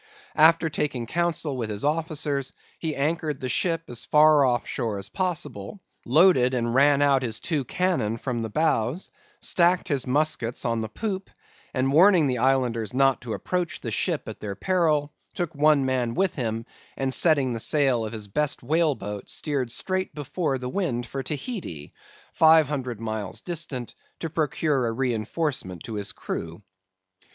[0.33, 5.09] After taking counsel with his officers, he anchored the ship as far off shore as
[5.09, 9.11] possible; loaded and ran out his two cannon from the bows;
[9.41, 11.29] stacked his muskets on the poop;
[11.71, 16.15] and warning the Islanders not to approach the ship at their peril, took one man
[16.15, 16.65] with him,
[16.97, 21.21] and setting the sail of his best whale boat, steered straight before the wind for
[21.21, 21.93] Tahiti,
[22.33, 26.59] five hundred miles distant, to procure a reinforcement to his crew.